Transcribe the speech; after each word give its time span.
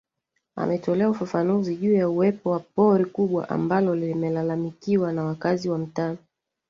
Ametolea 0.55 1.09
ufafanuzi 1.09 1.75
juu 1.75 1.93
ya 1.93 2.09
uwepo 2.09 2.49
wa 2.49 2.59
pori 2.59 3.05
kubwa 3.05 3.49
ambalo 3.49 3.95
limelalamikiwa 3.95 5.13
na 5.13 5.23
wakazi 5.23 5.69
wa 5.69 5.77
mtaa 5.77 6.15